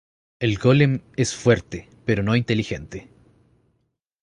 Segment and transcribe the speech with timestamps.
[0.39, 3.07] El golem es fuerte, pero no inteligente.